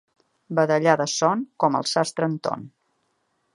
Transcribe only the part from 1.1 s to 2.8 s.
son, com el sastre Anton.